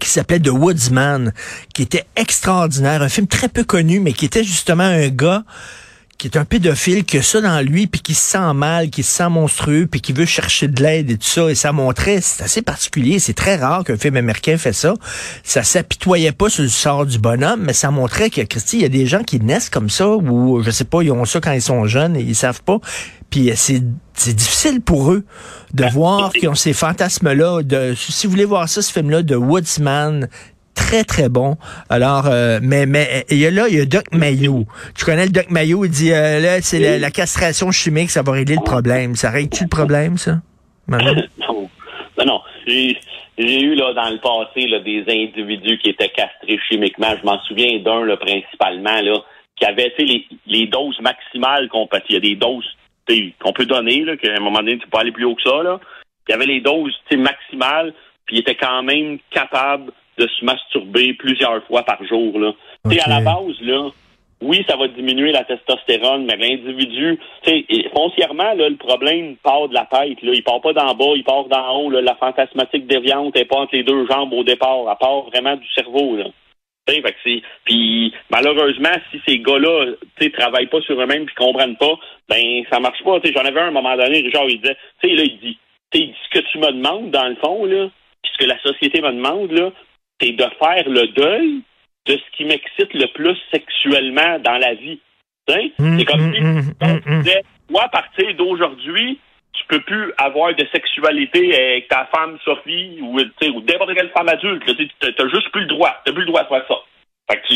qui 0.01 0.09
s'appelait 0.09 0.39
The 0.39 0.49
Woodsman, 0.49 1.33
qui 1.73 1.83
était 1.83 2.03
extraordinaire, 2.15 3.01
un 3.01 3.09
film 3.09 3.27
très 3.27 3.47
peu 3.47 3.63
connu, 3.63 3.99
mais 3.99 4.11
qui 4.13 4.25
était 4.25 4.43
justement 4.43 4.83
un 4.83 5.07
gars 5.09 5.43
qui 6.23 6.29
est 6.29 6.37
un 6.37 6.45
pédophile, 6.45 7.03
qui 7.03 7.17
a 7.17 7.21
ça 7.21 7.41
dans 7.41 7.59
lui, 7.59 7.85
puis 7.85 7.99
qui 7.99 8.13
se 8.13 8.21
sent 8.21 8.53
mal, 8.55 8.89
qui 8.89 9.03
se 9.03 9.13
sent 9.13 9.27
monstrueux, 9.27 9.87
puis 9.91 9.99
qui 9.99 10.13
veut 10.13 10.23
chercher 10.23 10.69
de 10.69 10.81
l'aide 10.81 11.11
et 11.11 11.17
tout 11.17 11.27
ça. 11.27 11.51
Et 11.51 11.55
ça 11.55 11.73
montrait, 11.73 12.21
c'est 12.21 12.41
assez 12.41 12.61
particulier, 12.61 13.19
c'est 13.19 13.33
très 13.33 13.57
rare 13.57 13.83
qu'un 13.83 13.97
film 13.97 14.15
américain 14.15 14.57
fait 14.57 14.71
ça. 14.71 14.93
Ça 15.43 15.63
s'apitoyait 15.63 16.31
pas 16.31 16.47
sur 16.47 16.63
le 16.63 16.69
sort 16.69 17.05
du 17.05 17.19
bonhomme, 17.19 17.63
mais 17.63 17.73
ça 17.73 17.91
montrait 17.91 18.29
que, 18.29 18.39
Christy, 18.39 18.77
il 18.77 18.81
y 18.83 18.85
a 18.85 18.89
des 18.89 19.05
gens 19.05 19.21
qui 19.21 19.41
naissent 19.41 19.69
comme 19.69 19.89
ça, 19.89 20.07
ou 20.07 20.63
je 20.63 20.71
sais 20.71 20.85
pas, 20.85 21.01
ils 21.01 21.11
ont 21.11 21.25
ça 21.25 21.41
quand 21.41 21.51
ils 21.51 21.61
sont 21.61 21.87
jeunes 21.87 22.15
et 22.15 22.21
ils 22.21 22.35
savent 22.35 22.63
pas. 22.63 22.79
Puis 23.29 23.49
euh, 23.49 23.55
c'est 23.57 23.83
c'est 24.13 24.33
difficile 24.33 24.79
pour 24.79 25.11
eux 25.11 25.25
de 25.73 25.85
voir 25.85 26.31
qu'ils 26.31 26.47
ont 26.47 26.55
ces 26.55 26.71
fantasmes-là. 26.73 27.63
De, 27.63 27.95
si 27.95 28.27
vous 28.27 28.31
voulez 28.31 28.45
voir 28.45 28.69
ça, 28.69 28.81
ce 28.81 28.93
film-là 28.93 29.23
de 29.23 29.35
Woodsman, 29.35 30.29
très 30.75 31.03
très 31.03 31.29
bon. 31.29 31.55
Alors, 31.89 32.27
euh, 32.27 32.59
mais 32.61 32.85
mais 32.85 33.25
il 33.29 33.37
y 33.37 33.45
a 33.45 33.51
là, 33.51 33.67
il 33.69 33.77
y 33.77 33.81
a 33.81 33.85
Doc 33.85 34.05
Mayo. 34.11 34.65
Tu 34.97 35.05
connais 35.05 35.25
le 35.25 35.31
Doc 35.31 35.49
Mayo, 35.49 35.85
il 35.85 35.91
dit 35.91 36.11
euh, 36.11 36.39
là, 36.39 36.61
c'est 36.61 36.79
la, 36.79 36.99
la 36.99 37.11
castration 37.11 37.71
chimique, 37.71 38.09
ça 38.09 38.21
va 38.21 38.31
régler 38.33 38.55
le 38.55 38.63
problème. 38.63 39.15
Ça 39.15 39.29
règle-tu 39.31 39.63
le 39.63 39.69
problème, 39.69 40.17
ça? 40.17 40.37
Mario? 40.87 41.13
non, 41.39 41.69
non, 42.17 42.25
non. 42.25 42.41
J'ai 42.67 43.61
eu 43.61 43.75
là 43.75 43.93
dans 43.93 44.09
le 44.09 44.19
passé 44.19 44.67
là, 44.67 44.79
des 44.79 45.03
individus 45.07 45.79
qui 45.79 45.89
étaient 45.89 46.09
castrés 46.09 46.59
chimiquement. 46.69 47.15
Je 47.19 47.25
m'en 47.25 47.41
souviens 47.43 47.79
d'un 47.79 48.05
là, 48.05 48.17
principalement 48.17 49.01
là, 49.01 49.19
qui 49.55 49.65
avait 49.65 49.93
les, 49.97 50.25
les 50.45 50.67
doses 50.67 50.99
maximales 51.01 51.67
qu'on 51.69 51.87
peut. 51.87 52.01
Il 52.09 52.13
y 52.13 52.17
a 52.17 52.21
des 52.21 52.35
doses 52.35 52.65
qu'on 53.39 53.53
peut 53.53 53.65
donner, 53.65 54.03
là, 54.05 54.15
qu'à 54.17 54.33
un 54.35 54.39
moment 54.39 54.59
donné, 54.59 54.77
tu 54.77 54.87
peux 54.87 54.97
aller 54.97 55.11
plus 55.11 55.25
haut 55.25 55.35
que 55.35 55.41
ça. 55.41 55.63
Là. 55.63 55.79
Il 56.27 56.31
y 56.31 56.35
avait 56.35 56.45
les 56.45 56.61
doses 56.61 56.97
maximales, 57.11 57.93
puis 58.25 58.37
il 58.37 58.39
était 58.39 58.55
quand 58.55 58.83
même 58.83 59.17
capable 59.31 59.91
de 60.17 60.27
se 60.27 60.45
masturber 60.45 61.13
plusieurs 61.13 61.63
fois 61.65 61.83
par 61.83 62.03
jour. 62.05 62.39
Là. 62.39 62.53
À 62.85 63.09
la 63.09 63.21
base, 63.21 63.59
là, 63.61 63.89
oui, 64.41 64.63
ça 64.67 64.75
va 64.75 64.87
diminuer 64.89 65.31
la 65.31 65.45
testostérone, 65.45 66.25
mais 66.25 66.35
l'individu, 66.35 67.17
tu 67.43 67.51
sais, 67.51 67.89
foncièrement, 67.95 68.53
là, 68.53 68.69
le 68.69 68.75
problème 68.75 69.37
part 69.37 69.69
de 69.69 69.73
la 69.73 69.85
tête. 69.85 70.21
Là. 70.21 70.31
Il 70.33 70.43
part 70.43 70.61
pas 70.61 70.73
d'en 70.73 70.93
bas, 70.93 71.13
il 71.15 71.23
part 71.23 71.45
d'en 71.45 71.77
haut. 71.77 71.89
Là. 71.89 72.01
La 72.01 72.15
fantasmatique 72.15 72.85
déviante 72.87 73.35
n'est 73.35 73.45
pas 73.45 73.57
entre 73.57 73.75
les 73.75 73.83
deux 73.83 74.05
jambes 74.07 74.33
au 74.33 74.43
départ, 74.43 74.87
à 74.89 74.97
part 74.97 75.21
vraiment 75.29 75.55
du 75.55 75.67
cerveau. 75.73 76.17
Là. 76.17 76.25
Fait 76.85 77.01
que 77.01 77.39
puis 77.63 78.13
malheureusement, 78.29 78.91
si 79.09 79.21
ces 79.25 79.39
gars-là, 79.39 79.93
sais, 80.19 80.29
travaillent 80.31 80.67
pas 80.67 80.81
sur 80.81 80.99
eux-mêmes 80.99 81.25
puis 81.25 81.35
comprennent 81.35 81.77
pas, 81.77 81.97
ben 82.27 82.63
ça 82.69 82.81
marche 82.81 83.01
pas. 83.03 83.19
J'en 83.23 83.45
avais 83.45 83.61
un 83.61 83.65
à 83.65 83.67
un 83.67 83.71
moment 83.71 83.95
donné, 83.95 84.19
Richard, 84.19 84.49
il 84.49 84.59
disait, 84.59 84.75
tu 85.01 85.09
sais, 85.09 85.15
là, 85.15 85.23
il 85.23 85.39
dit, 85.39 85.57
ce 85.93 86.39
que 86.39 86.45
tu 86.51 86.57
me 86.57 86.71
demandes 86.71 87.11
dans 87.11 87.27
le 87.27 87.35
fond 87.35 87.65
là, 87.65 87.89
puis 88.21 88.31
ce 88.33 88.43
que 88.43 88.49
la 88.49 88.59
société 88.59 89.01
me 89.01 89.13
demande 89.13 89.51
là, 89.51 89.71
c'est 90.23 90.31
de 90.31 90.45
faire 90.59 90.89
le 90.89 91.07
deuil 91.07 91.61
de 92.05 92.13
ce 92.13 92.37
qui 92.37 92.45
m'excite 92.45 92.93
le 92.93 93.07
plus 93.13 93.37
sexuellement 93.51 94.39
dans 94.39 94.57
la 94.57 94.73
vie. 94.73 94.99
Mmh, 95.49 95.99
c'est 95.99 96.05
comme 96.05 96.33
si 96.33 96.41
mmh, 96.41 96.59
mmh, 96.59 96.73
on 96.81 97.19
disait, 97.19 97.43
à 97.79 97.89
partir 97.89 98.33
d'aujourd'hui, 98.35 99.19
tu 99.53 99.63
peux 99.67 99.81
plus 99.81 100.11
avoir 100.17 100.55
de 100.55 100.65
sexualité 100.71 101.53
avec 101.53 101.87
ta 101.89 102.09
femme 102.15 102.37
Sophie 102.45 102.99
ou, 103.01 103.19
ou 103.19 103.61
n'importe 103.61 103.93
quelle 103.95 104.11
femme 104.15 104.29
adulte. 104.29 104.63
Tu 104.65 104.89
n'as 105.03 105.29
juste 105.29 105.49
plus 105.51 105.61
le 105.61 105.67
droit. 105.67 106.01
Tu 106.05 106.13
plus 106.13 106.21
le 106.21 106.27
droit 106.27 106.43
de 106.43 106.47
faire 106.47 106.65
ça. 106.67 106.75
Fait 107.29 107.37
que 107.37 107.47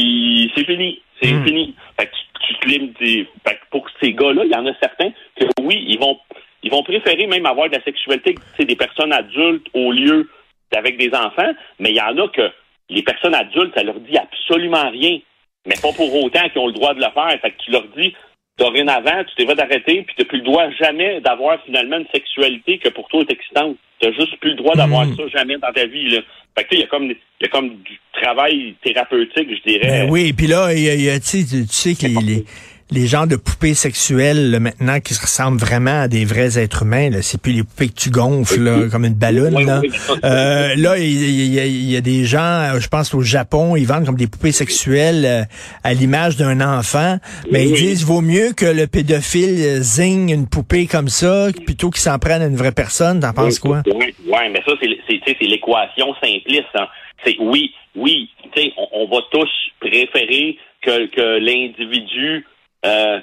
c'est 0.55 0.65
fini. 0.65 1.01
C'est 1.21 1.43
fini. 1.43 1.75
Fait 1.99 2.07
que 2.07 2.11
tu, 2.45 2.55
te 2.55 2.67
limites. 2.67 2.97
Fait 2.99 3.55
que 3.55 3.69
pour 3.71 3.87
ces 4.01 4.13
gars-là, 4.13 4.43
il 4.45 4.51
y 4.51 4.55
en 4.55 4.65
a 4.65 4.73
certains 4.81 5.11
que 5.39 5.45
oui, 5.61 5.83
ils 5.87 5.99
vont 5.99 6.19
ils 6.63 6.71
vont 6.71 6.83
préférer 6.83 7.27
même 7.27 7.45
avoir 7.45 7.69
de 7.69 7.75
la 7.75 7.83
sexualité 7.83 8.35
des 8.59 8.75
personnes 8.75 9.13
adultes 9.13 9.67
au 9.73 9.91
lieu 9.91 10.29
d'avec 10.71 10.97
des 10.97 11.13
enfants, 11.13 11.51
mais 11.79 11.89
il 11.89 11.95
y 11.95 12.01
en 12.01 12.17
a 12.17 12.27
que 12.29 12.51
les 12.89 13.03
personnes 13.03 13.35
adultes, 13.35 13.73
ça 13.75 13.83
leur 13.83 13.99
dit 13.99 14.17
absolument 14.17 14.89
rien. 14.89 15.19
Mais 15.65 15.75
pas 15.81 15.91
pour 15.91 16.23
autant 16.23 16.47
qu'ils 16.49 16.61
ont 16.61 16.67
le 16.67 16.73
droit 16.73 16.93
de 16.93 17.01
le 17.01 17.11
faire. 17.13 17.39
Fait 17.41 17.51
que 17.51 17.57
tu 17.63 17.71
leur 17.71 17.83
dis, 17.97 18.13
dorénavant, 18.57 19.23
tu 19.25 19.45
t'es 19.45 19.55
d'arrêter, 19.55 20.03
puis 20.03 20.15
tu 20.15 20.21
n'as 20.21 20.27
plus 20.27 20.39
le 20.39 20.45
droit 20.45 20.69
jamais 20.79 21.19
d'avoir 21.21 21.61
finalement 21.65 21.97
une 21.97 22.07
sexualité 22.13 22.77
que 22.77 22.89
pour 22.89 23.07
toi 23.09 23.21
est 23.21 23.31
excitante. 23.31 23.75
Tu 23.99 24.07
n'as 24.07 24.13
juste 24.13 24.37
plus 24.39 24.51
le 24.51 24.55
droit 24.55 24.75
d'avoir 24.75 25.05
hmm. 25.05 25.15
ça 25.15 25.27
jamais 25.27 25.57
dans 25.57 25.71
ta 25.73 25.85
vie. 25.85 26.09
Là. 26.09 26.21
Fait 26.57 26.63
que 26.63 26.75
il 26.75 26.79
y 26.79 26.83
a 26.83 26.87
comme 26.87 27.05
il 27.05 27.17
y 27.41 27.45
a 27.45 27.49
comme 27.49 27.69
du 27.69 27.99
travail 28.13 28.75
thérapeutique, 28.83 29.49
je 29.49 29.69
dirais. 29.69 30.05
Ben 30.05 30.09
oui, 30.09 30.33
puis 30.33 30.47
là, 30.47 30.73
il 30.73 30.81
y 30.81 31.09
a, 31.09 31.19
tu 31.19 31.43
sais 31.67 31.93
que 31.93 32.07
les, 32.07 32.45
les 32.89 33.07
gens 33.07 33.27
de 33.27 33.35
poupées 33.35 33.73
sexuelles 33.73 34.59
maintenant 34.61 34.99
qui 34.99 35.13
ressemblent 35.13 35.59
vraiment 35.59 36.01
à 36.01 36.07
des 36.07 36.23
vrais 36.23 36.57
êtres 36.57 36.83
humains. 36.83 37.09
C'est 37.21 37.41
plus 37.41 37.51
les 37.51 37.63
poupées 37.63 37.89
que 37.89 37.99
tu 37.99 38.09
gonfles 38.09 38.89
comme 38.89 39.03
une 39.03 39.13
ballonne. 39.13 39.65
là, 39.65 39.81
euh, 40.23 40.75
là 40.77 40.97
il, 40.97 41.91
y, 41.91 41.97
a 41.97 42.01
des 42.01 42.23
gens, 42.23 42.79
je 42.79 42.87
pense 42.87 43.13
au 43.13 43.21
Japon, 43.21 43.75
ils 43.75 43.85
vendent 43.85 44.05
comme 44.05 44.15
des 44.15 44.27
poupées 44.27 44.53
sexuelles 44.53 45.25
euh, 45.25 45.43
à 45.83 45.93
l'image 45.93 46.37
d'un 46.37 46.61
enfant, 46.61 47.17
mais 47.51 47.67
ils 47.67 47.75
disent 47.75 48.05
vaut 48.05 48.21
mieux 48.21 48.53
que 48.53 48.65
le 48.65 48.87
pédophile 48.87 49.81
zigne 49.81 50.29
une 50.29 50.47
poupée 50.47 50.87
comme 50.87 51.09
ça 51.09 51.47
plutôt 51.65 51.89
qu'il 51.89 52.01
s'en 52.01 52.19
prenne 52.19 52.41
à 52.41 52.45
une 52.45 52.55
vraie 52.55 52.71
personne. 52.71 53.19
T'en 53.19 53.33
penses 53.33 53.59
quoi? 53.59 53.81
Oui, 53.85 54.13
mais 54.51 54.61
ça 54.65 54.73
c'est 54.79 55.41
l'équation 55.41 56.13
simpliste. 56.21 56.65
Hein. 56.75 56.87
C'est 57.25 57.35
oui, 57.39 57.73
oui, 57.95 58.29
on, 58.77 58.87
on 58.93 59.07
va 59.07 59.21
tous 59.31 59.49
préférer 59.79 60.57
que, 60.81 61.07
que 61.07 61.39
l'individu 61.39 62.45
euh, 62.85 63.19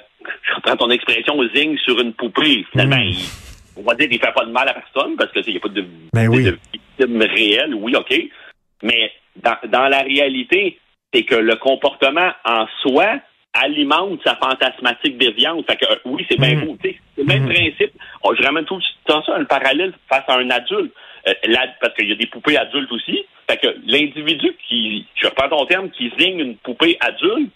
je 0.47 0.55
reprends 0.55 0.75
ton 0.75 0.89
expression, 0.89 1.35
zigne 1.53 1.77
sur 1.79 1.99
une 1.99 2.13
poupée. 2.13 2.65
Finalement, 2.71 2.97
hmm. 2.97 3.77
on 3.77 3.83
va 3.83 3.95
dire 3.95 4.09
qu'il 4.09 4.19
ne 4.19 4.25
fait 4.25 4.33
pas 4.33 4.45
de 4.45 4.51
mal 4.51 4.67
à 4.69 4.73
personne 4.73 5.15
parce 5.15 5.31
qu'il 5.31 5.53
n'y 5.53 5.57
a 5.57 5.61
pas 5.61 5.69
de, 5.69 5.85
ben 6.13 6.27
oui. 6.27 6.51
victime 6.73 7.21
réelle. 7.21 7.75
Oui, 7.75 7.95
OK. 7.95 8.13
Mais 8.83 9.11
dans, 9.35 9.87
la 9.87 10.01
réalité, 10.01 10.79
c'est 11.13 11.23
que 11.23 11.35
le 11.35 11.55
comportement 11.55 12.31
en 12.43 12.65
soi 12.81 13.19
alimente 13.53 14.19
sa 14.25 14.35
fantasmatique 14.35 15.17
déviante. 15.17 15.65
Fait 15.69 15.77
que, 15.77 15.85
euh, 15.85 15.95
oui, 16.05 16.25
c'est 16.29 16.39
bien 16.39 16.55
hmm. 16.55 16.65
beau. 16.65 16.77
C'est 16.83 16.97
le 17.17 17.23
même 17.23 17.45
principe. 17.45 17.93
Oh, 18.23 18.33
je 18.37 18.43
ramène 18.43 18.65
tout 18.65 18.77
le 18.77 18.83
temps 19.05 19.23
ça, 19.23 19.35
un 19.35 19.45
parallèle 19.45 19.93
face 20.09 20.23
à 20.27 20.37
un 20.37 20.49
adulte. 20.49 20.93
Euh, 21.27 21.33
parce 21.81 21.95
qu'il 21.95 22.07
y 22.07 22.11
a 22.11 22.15
des 22.15 22.27
poupées 22.27 22.57
adultes 22.57 22.91
aussi. 22.91 23.25
Fait 23.49 23.57
que 23.57 23.67
l'individu 23.85 24.55
qui, 24.67 25.05
je 25.15 25.27
reprends 25.27 25.49
ton 25.49 25.65
terme, 25.65 25.89
qui 25.89 26.11
zigne 26.19 26.39
une 26.39 26.57
poupée 26.57 26.97
adulte, 26.99 27.55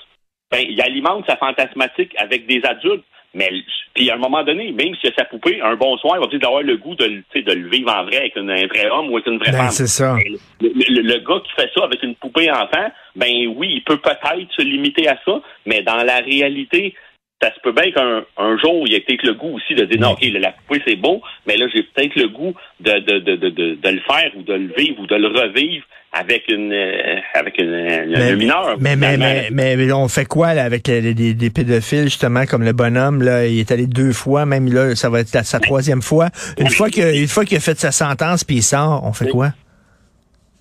ben, 0.51 0.65
il 0.67 0.81
alimente 0.81 1.25
sa 1.27 1.37
fantasmatique 1.37 2.13
avec 2.17 2.47
des 2.47 2.61
adultes. 2.63 3.05
Mais 3.35 3.49
puis 3.93 4.09
à 4.09 4.15
un 4.15 4.17
moment 4.17 4.43
donné, 4.43 4.71
même 4.71 4.95
si 4.99 5.07
a 5.07 5.11
sa 5.15 5.25
poupée, 5.25 5.61
un 5.61 5.75
bon 5.75 5.97
soir, 5.97 6.15
il 6.17 6.21
va 6.21 6.27
dire 6.27 6.39
d'avoir 6.39 6.63
le 6.63 6.77
goût 6.77 6.95
de, 6.95 7.05
de 7.05 7.51
le 7.51 7.69
vivre 7.69 7.93
en 7.93 8.03
vrai 8.03 8.17
avec 8.17 8.37
un 8.37 8.45
vrai 8.45 8.89
homme 8.89 9.11
ou 9.11 9.17
avec 9.17 9.27
une 9.27 9.37
vraie 9.37 9.51
ben, 9.51 9.57
femme. 9.57 9.71
C'est 9.71 9.87
ça. 9.87 10.15
Ben, 10.15 10.71
le, 10.71 11.17
gars 11.19 11.41
qui 11.43 11.51
fait 11.53 11.69
ça 11.75 11.83
avec 11.83 12.01
une 12.01 12.15
poupée 12.15 12.49
enfant, 12.49 12.91
ben 13.15 13.47
oui, 13.55 13.73
il 13.75 13.83
peut 13.83 13.97
peut-être 13.97 14.51
se 14.55 14.63
limiter 14.63 15.07
à 15.07 15.17
ça, 15.25 15.41
mais 15.65 15.83
dans 15.83 16.03
la 16.03 16.17
réalité, 16.21 16.95
ça 17.41 17.53
se 17.53 17.59
peut 17.61 17.71
bien 17.71 17.91
qu'un 17.91 18.23
un 18.37 18.57
jour, 18.57 18.83
il 18.85 18.93
y 18.93 18.95
ait 18.95 18.99
peut-être 18.99 19.23
le 19.23 19.33
goût 19.33 19.55
aussi 19.55 19.73
de 19.73 19.85
dire 19.85 19.99
non, 19.99 20.11
ok, 20.11 20.21
la 20.39 20.51
poupée 20.51 20.81
c'est 20.85 20.95
beau, 20.97 21.21
mais 21.47 21.55
là 21.55 21.67
j'ai 21.73 21.83
peut-être 21.83 22.15
le 22.15 22.27
goût 22.27 22.53
de, 22.79 22.91
de, 22.99 23.19
de, 23.19 23.35
de, 23.35 23.49
de 23.49 23.89
le 23.89 23.99
faire 24.01 24.31
ou 24.35 24.43
de 24.43 24.53
le 24.53 24.73
vivre 24.77 24.99
ou 24.99 25.07
de 25.07 25.15
le 25.15 25.27
revivre 25.27 25.85
avec 26.11 26.49
une 26.49 26.73
euh, 26.73 27.19
avec 27.33 27.57
une, 27.57 27.71
mais, 28.09 28.35
mineur. 28.35 28.75
Mais 28.79 28.95
mais, 28.95 29.17
mais, 29.17 29.49
mais, 29.51 29.91
on 29.93 30.07
fait 30.09 30.25
quoi 30.25 30.53
là, 30.53 30.65
avec 30.65 30.83
des, 30.83 31.13
des, 31.13 31.49
pédophiles 31.49 32.05
justement 32.05 32.45
comme 32.45 32.63
le 32.63 32.73
bonhomme 32.73 33.21
là, 33.21 33.45
il 33.45 33.59
est 33.59 33.71
allé 33.71 33.87
deux 33.87 34.11
fois, 34.11 34.45
même 34.45 34.71
là 34.71 34.95
ça 34.95 35.09
va 35.09 35.21
être 35.21 35.29
sa 35.29 35.59
troisième 35.59 36.01
fois. 36.01 36.29
Une 36.57 36.69
fois 36.69 36.89
que 36.89 37.15
une 37.15 37.27
fois 37.27 37.45
qu'il 37.45 37.57
a 37.57 37.61
fait 37.61 37.79
sa 37.79 37.91
sentence 37.91 38.43
puis 38.43 38.57
il 38.57 38.63
sort, 38.63 39.03
on 39.05 39.13
fait 39.13 39.29
quoi? 39.29 39.53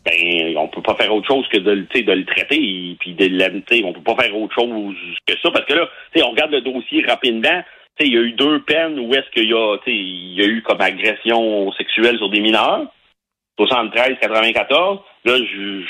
Ben, 0.05 0.48
pas 0.89 1.03
faire 1.03 1.15
autre 1.15 1.27
chose 1.27 1.47
que 1.49 1.59
de, 1.59 1.75
de 1.75 2.13
le 2.13 2.25
traiter 2.25 2.97
puis 2.99 3.13
de 3.13 3.27
l'habiter. 3.39 3.83
On 3.85 3.93
peut 3.93 4.01
pas 4.01 4.23
faire 4.23 4.35
autre 4.37 4.55
chose 4.55 4.97
que 5.27 5.35
ça 5.43 5.51
parce 5.51 5.67
que 5.67 5.75
là, 5.75 5.89
on 6.25 6.31
regarde 6.31 6.53
le 6.53 6.63
dossier 6.63 7.05
rapidement. 7.07 7.63
Il 8.01 8.15
y 8.15 8.17
a 8.17 8.21
eu 8.21 8.33
deux 8.33 8.63
peines 8.63 8.99
où 8.99 9.13
est-ce 9.13 9.29
qu'il 9.31 9.51
y 9.51 9.55
a, 9.55 9.77
il 9.87 10.35
y 10.35 10.43
a 10.43 10.47
eu 10.47 10.63
comme 10.63 10.81
agression 10.81 11.71
sexuelle 11.73 12.17
sur 12.17 12.31
des 12.31 12.41
mineurs. 12.41 12.87
73-94. 13.59 15.01
Là, 15.25 15.37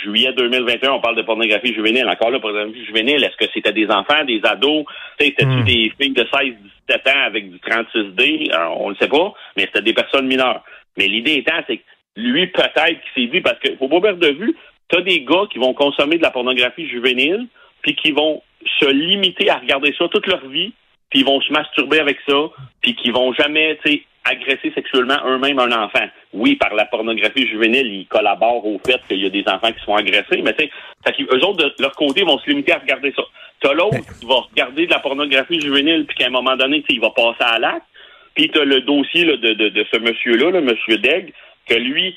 juillet 0.02 0.32
2021, 0.32 0.90
on 0.90 1.00
parle 1.00 1.16
de 1.16 1.22
pornographie 1.22 1.74
juvénile. 1.74 2.08
Encore 2.08 2.30
là, 2.30 2.40
pornographie 2.40 2.84
juvénile, 2.86 3.22
est-ce 3.22 3.36
que 3.36 3.50
c'était 3.52 3.74
des 3.74 3.88
enfants, 3.88 4.24
des 4.24 4.40
ados? 4.42 4.84
C'était-tu 5.20 5.46
hmm. 5.46 5.64
des 5.64 5.92
filles 6.00 6.14
de 6.14 6.22
16-17 6.22 7.10
ans 7.10 7.26
avec 7.26 7.50
du 7.50 7.58
36D? 7.58 8.50
Alors, 8.52 8.80
on 8.80 8.86
ne 8.86 8.94
le 8.94 8.96
sait 8.98 9.08
pas, 9.08 9.34
mais 9.56 9.64
c'était 9.64 9.82
des 9.82 9.92
personnes 9.92 10.26
mineures. 10.26 10.64
Mais 10.96 11.06
l'idée 11.08 11.34
étant, 11.34 11.60
c'est 11.68 11.76
que 11.76 11.82
lui, 12.16 12.46
peut-être 12.48 13.00
qu'il 13.12 13.24
s'est 13.24 13.30
dit, 13.30 13.40
parce 13.42 13.58
qu'il 13.60 13.76
faut 13.76 13.88
pas 13.88 14.00
perdre 14.00 14.20
de 14.20 14.32
vue, 14.32 14.56
tu 14.88 14.96
as 14.96 15.02
des 15.02 15.20
gars 15.20 15.44
qui 15.50 15.58
vont 15.58 15.74
consommer 15.74 16.16
de 16.16 16.22
la 16.22 16.30
pornographie 16.30 16.88
juvénile, 16.88 17.46
puis 17.82 17.94
qui 17.94 18.12
vont 18.12 18.42
se 18.80 18.86
limiter 18.86 19.50
à 19.50 19.56
regarder 19.56 19.94
ça 19.98 20.08
toute 20.08 20.26
leur 20.26 20.46
vie, 20.48 20.72
puis 21.10 21.20
ils 21.20 21.24
vont 21.24 21.40
se 21.40 21.52
masturber 21.52 22.00
avec 22.00 22.18
ça, 22.26 22.50
puis 22.82 22.94
qui 22.94 23.10
vont 23.10 23.32
jamais, 23.32 23.78
tu 23.84 23.90
sais, 23.90 24.02
agresser 24.24 24.72
sexuellement 24.74 25.18
eux-mêmes 25.26 25.58
un 25.58 25.72
enfant. 25.72 26.06
Oui, 26.32 26.56
par 26.56 26.74
la 26.74 26.84
pornographie 26.84 27.46
juvénile, 27.46 27.86
ils 27.86 28.06
collaborent 28.06 28.66
au 28.66 28.78
fait 28.84 29.00
qu'il 29.08 29.22
y 29.22 29.26
a 29.26 29.30
des 29.30 29.44
enfants 29.46 29.72
qui 29.72 29.82
sont 29.84 29.94
agressés, 29.94 30.42
mais 30.42 30.54
tu 30.54 30.64
sais, 30.64 31.22
eux 31.22 31.44
autres, 31.44 31.64
de 31.64 31.82
leur 31.82 31.92
côté, 31.92 32.22
vont 32.22 32.38
se 32.38 32.50
limiter 32.50 32.72
à 32.72 32.78
regarder 32.78 33.12
ça. 33.16 33.22
T'as 33.60 33.72
l'autre 33.72 33.98
qui 34.20 34.26
va 34.26 34.34
regarder 34.50 34.86
de 34.86 34.90
la 34.90 35.00
pornographie 35.00 35.60
juvénile, 35.60 36.04
puis 36.06 36.16
qu'à 36.16 36.26
un 36.26 36.30
moment 36.30 36.56
donné, 36.56 36.84
il 36.88 37.00
va 37.00 37.10
passer 37.10 37.42
à 37.42 37.58
l'acte. 37.58 37.86
Puis 38.34 38.50
t'as 38.50 38.64
le 38.64 38.82
dossier 38.82 39.24
de, 39.24 39.36
de, 39.36 39.86
ce 39.92 39.98
monsieur-là, 39.98 40.52
là, 40.52 40.60
monsieur 40.60 40.98
Degg, 40.98 41.32
que 41.66 41.74
lui, 41.74 42.16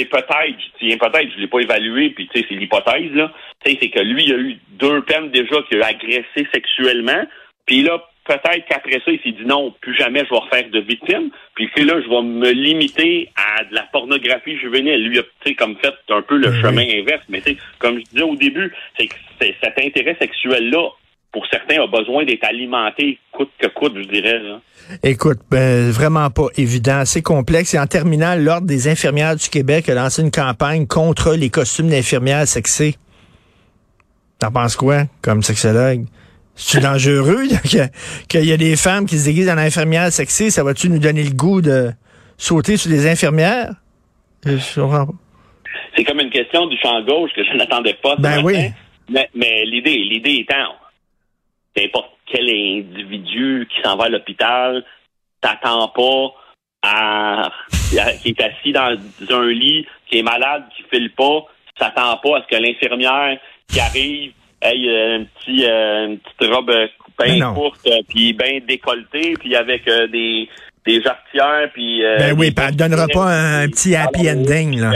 c'est 0.00 0.06
peut-être, 0.06 0.56
je 0.58 0.78
tiens 0.78 0.96
peut-être, 0.96 1.30
je 1.34 1.40
l'ai 1.40 1.46
pas 1.46 1.60
évalué, 1.60 2.10
puis 2.10 2.28
tu 2.28 2.40
sais, 2.40 2.46
c'est 2.48 2.54
l'hypothèse, 2.54 3.12
là. 3.12 3.32
Tu 3.64 3.72
sais, 3.72 3.78
c'est 3.80 3.90
que 3.90 4.00
lui, 4.00 4.24
il 4.24 4.32
a 4.32 4.38
eu 4.38 4.58
deux 4.70 5.02
peines 5.02 5.30
déjà 5.30 5.56
qu'il 5.68 5.82
a 5.82 5.88
agressé 5.88 6.46
sexuellement. 6.52 7.24
Puis 7.66 7.82
là, 7.82 8.02
peut-être 8.24 8.66
qu'après 8.66 9.00
ça, 9.04 9.10
il 9.10 9.20
s'est 9.20 9.32
dit 9.32 9.44
non, 9.44 9.74
plus 9.80 9.94
jamais 9.96 10.24
je 10.24 10.30
vais 10.30 10.40
refaire 10.40 10.70
de 10.70 10.80
victime. 10.80 11.30
Puis 11.54 11.68
là, 11.84 12.00
je 12.00 12.08
vais 12.08 12.22
me 12.22 12.50
limiter 12.50 13.28
à 13.36 13.64
de 13.64 13.74
la 13.74 13.82
pornographie 13.82 14.56
juvénile. 14.56 15.04
Lui, 15.04 15.18
a 15.18 15.54
comme 15.54 15.76
fait 15.76 15.94
un 16.08 16.22
peu 16.22 16.38
le 16.38 16.52
chemin 16.60 16.86
inverse. 16.98 17.24
Mais 17.28 17.42
comme 17.78 17.98
je 17.98 18.04
disais 18.04 18.22
au 18.22 18.36
début, 18.36 18.72
c'est 18.98 19.08
que 19.08 19.14
cet 19.38 19.78
intérêt 19.78 20.16
sexuel-là, 20.18 20.88
pour 21.32 21.46
certains, 21.46 21.82
a 21.82 21.86
besoin 21.86 22.24
d'être 22.24 22.44
alimenté 22.44 23.18
coûte 23.32 23.50
que 23.58 23.68
coûte, 23.68 23.94
je 23.96 24.08
dirais. 24.08 24.40
Écoute, 25.02 25.38
ben, 25.50 25.90
vraiment 25.90 26.28
pas 26.30 26.46
évident. 26.56 27.04
C'est 27.04 27.22
complexe. 27.22 27.74
Et 27.74 27.78
en 27.78 27.86
terminant, 27.86 28.34
l'Ordre 28.36 28.66
des 28.66 28.88
infirmières 28.88 29.36
du 29.36 29.48
Québec 29.48 29.88
a 29.88 29.94
lancé 29.94 30.22
une 30.22 30.32
campagne 30.32 30.86
contre 30.86 31.34
les 31.34 31.48
costumes 31.48 31.88
d'infirmières 31.88 32.48
sexées. 32.48 32.96
T'en 34.40 34.50
penses 34.50 34.74
quoi, 34.74 35.04
comme 35.22 35.42
sexologue? 35.42 36.06
C'est 36.56 36.80
dangereux 36.80 37.44
qu'il 38.28 38.44
y 38.44 38.52
a 38.52 38.56
des 38.56 38.76
femmes 38.76 39.06
qui 39.06 39.16
se 39.18 39.26
déguisent 39.26 39.48
en 39.48 39.56
infirmières 39.56 40.12
sexy. 40.12 40.50
Ça 40.50 40.64
va-tu 40.64 40.90
nous 40.90 40.98
donner 40.98 41.22
le 41.22 41.32
goût 41.32 41.62
de 41.62 41.90
sauter 42.36 42.76
sur 42.76 42.90
des 42.90 43.08
infirmières? 43.08 43.70
C'est 44.44 46.04
comme 46.04 46.20
une 46.20 46.30
question 46.30 46.66
du 46.66 46.76
champ 46.78 47.00
gauche 47.02 47.30
que 47.36 47.44
je 47.44 47.56
n'attendais 47.56 47.94
pas. 48.02 48.16
Ben 48.16 48.42
oui. 48.42 48.72
Mais, 49.08 49.64
l'idée, 49.64 49.96
l'idée 49.96 50.40
étant, 50.40 50.74
n'importe 51.76 52.10
quel 52.26 52.48
individu 52.48 53.68
qui 53.70 53.82
s'en 53.82 53.96
va 53.96 54.04
à 54.04 54.08
l'hôpital 54.08 54.84
t'attend 55.40 55.88
pas 55.88 56.34
à, 56.82 57.50
qui 58.22 58.28
est 58.30 58.40
assis 58.40 58.72
dans 58.72 58.96
un 59.30 59.46
lit, 59.48 59.86
qui 60.06 60.18
est 60.18 60.22
malade, 60.22 60.64
qui 60.76 60.82
file 60.90 61.10
pas, 61.12 61.44
s'attend 61.78 62.16
pas 62.18 62.38
à 62.38 62.42
ce 62.42 62.56
que 62.56 62.62
l'infirmière 62.62 63.38
qui 63.68 63.80
arrive 63.80 64.32
hey, 64.62 64.88
euh, 64.88 65.18
un 65.18 65.24
petit, 65.24 65.64
euh, 65.64 66.06
une 66.06 66.18
petite 66.18 66.52
robe 66.54 66.70
euh, 66.70 66.88
bien 67.18 67.52
courte, 67.54 67.88
puis 68.08 68.32
bien 68.32 68.60
décolletée, 68.66 69.34
puis 69.38 69.54
avec 69.56 69.86
euh, 69.88 70.06
des, 70.08 70.48
des 70.86 71.02
jarretières, 71.02 71.70
puis... 71.72 72.04
euh, 72.04 72.16
Ben 72.18 72.38
oui, 72.38 72.50
puis 72.50 72.64
elle 72.66 72.74
ne 72.74 72.78
donnera 72.78 73.06
pas 73.08 73.24
un, 73.24 73.62
un 73.64 73.68
petit 73.68 73.94
happy 73.94 74.30
ending, 74.30 74.80
là. 74.80 74.92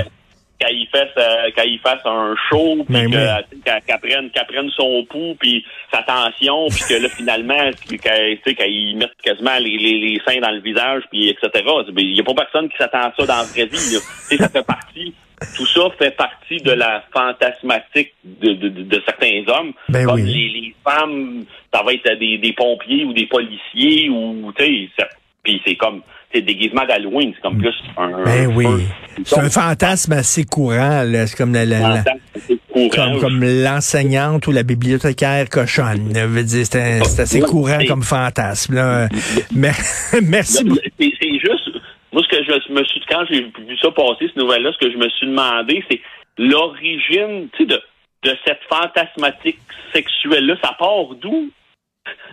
Quand 0.61 0.69
il 0.71 0.87
fasse, 0.87 1.09
euh, 1.19 1.51
quand 1.57 1.65
il 1.65 1.79
fasse 1.81 2.01
un 2.05 2.35
show, 2.49 2.85
puis 2.85 2.95
Ben 2.95 3.07
oui. 3.07 3.61
qu'elle 3.85 4.49
prenne, 4.49 4.71
son 4.71 5.05
pouls, 5.11 5.35
puis 5.39 5.65
sa 5.93 6.03
tension, 6.03 6.69
puis 6.69 6.83
que 6.89 7.03
là, 7.03 7.09
finalement, 7.09 7.71
tu 7.89 7.99
sais, 7.99 8.55
qu'il 8.55 8.97
mette 8.97 9.11
quasiment 9.23 9.59
les, 9.59 9.77
les, 9.77 9.99
les 9.99 10.21
seins 10.27 10.41
dans 10.41 10.53
le 10.53 10.61
visage, 10.61 11.03
puis 11.11 11.29
etc. 11.29 11.51
Il 11.97 12.13
n'y 12.13 12.21
a 12.21 12.25
pas 12.25 12.35
personne 12.35 12.69
qui 12.69 12.77
s'attend 12.79 12.99
à 13.01 13.13
ça 13.17 13.27
dans 13.27 13.37
la 13.37 13.43
vraie 13.43 13.67
vie. 13.67 13.95
là. 13.95 14.39
Ça 14.39 14.49
fait 14.49 14.67
partie... 14.67 15.15
Tout 15.57 15.67
ça 15.67 15.83
fait 15.99 16.13
partie 16.17 16.57
de 16.59 16.71
la 16.71 17.03
fantasmatique 17.13 18.15
de, 18.25 18.53
de, 18.55 18.69
de- 18.69 18.83
de 18.85 19.03
certains 19.05 19.43
hommes. 19.49 19.73
Ben 19.89 20.07
Comme 20.07 20.21
oui. 20.21 20.33
les, 20.33 20.61
les 20.61 20.75
femmes, 20.85 21.45
ça 21.73 21.83
va 21.83 21.93
être 21.93 22.19
des, 22.19 22.39
des 22.39 22.53
pompiers 22.53 23.05
ou 23.05 23.13
des 23.13 23.27
policiers 23.27 24.09
ou 24.09 24.53
tu 24.57 24.65
sais, 24.97 25.05
puis 25.43 25.61
c'est 25.67 25.75
comme 25.75 26.03
c'est 26.35 26.43
déguisement 26.43 26.85
d'Halloween, 26.85 27.33
c'est 27.35 27.41
comme 27.43 27.59
plus 27.59 27.75
un. 27.97 28.25
Ben 28.25 28.53
oui. 28.55 28.67
C'est 29.25 29.39
un 29.39 29.49
fantasme 29.49 30.13
assez 30.13 30.45
courant, 30.45 31.05
là. 31.05 31.27
C'est 31.29 31.37
comme 31.37 31.55
la, 31.55 31.65
la- 31.65 31.79
la- 31.79 32.05
c'est 32.37 32.59
courant. 32.73 32.89
comme, 33.13 33.21
comme 33.21 33.45
l'enseignante 33.45 34.47
ou 34.49 34.53
la 34.53 34.65
bibliothécaire 34.65 35.49
cochonne. 35.49 36.13
C'est 36.45 37.21
assez 37.21 37.41
courant 37.41 37.79
comme 37.87 38.03
fantasme. 38.03 38.75
Là. 38.75 39.09
Mais, 39.55 39.71
merci 40.23 40.65
C'est 40.99 41.13
c'est 41.21 41.39
juste, 41.39 41.71
moi, 42.13 42.23
ce 42.23 42.29
que 42.37 42.43
je 42.45 42.73
me 42.73 42.85
suis, 42.85 43.01
quand 43.09 43.25
j'ai 43.31 43.43
vu 43.43 43.77
ça 43.81 43.91
passer, 43.93 44.27
cette 44.27 44.37
nouvelle-là, 44.37 44.73
ce 44.79 44.85
que 44.85 44.93
je 44.93 44.97
me 44.99 45.09
suis 45.11 45.29
demandé, 45.29 45.83
c'est 45.91 46.01
l'origine, 46.39 47.49
tu 47.57 47.59
sais, 47.59 47.67
de, 47.67 47.81
de 48.25 48.37
cette 48.47 48.61
fantasmatique 48.69 49.59
sexuelle-là, 49.93 50.57
ça 50.63 50.75
part 50.79 51.15
d'où? 51.21 51.51